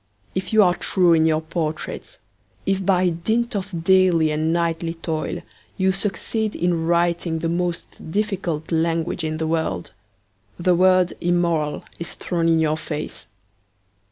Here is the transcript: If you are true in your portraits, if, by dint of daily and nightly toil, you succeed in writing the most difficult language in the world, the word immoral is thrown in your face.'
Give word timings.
If 0.33 0.51
you 0.51 0.63
are 0.63 0.73
true 0.73 1.13
in 1.13 1.27
your 1.27 1.41
portraits, 1.41 2.17
if, 2.65 2.83
by 2.83 3.09
dint 3.09 3.55
of 3.55 3.83
daily 3.83 4.31
and 4.31 4.51
nightly 4.51 4.95
toil, 4.95 5.43
you 5.77 5.91
succeed 5.91 6.55
in 6.55 6.87
writing 6.87 7.37
the 7.37 7.49
most 7.49 8.11
difficult 8.11 8.71
language 8.71 9.23
in 9.23 9.37
the 9.37 9.45
world, 9.45 9.93
the 10.57 10.73
word 10.73 11.13
immoral 11.21 11.83
is 11.99 12.15
thrown 12.15 12.47
in 12.47 12.57
your 12.57 12.77
face.' 12.77 13.27